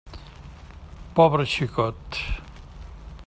Pobre 1.19 1.45
xicot! 1.53 2.07